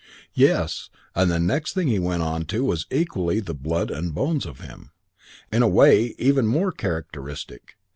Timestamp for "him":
4.61-4.89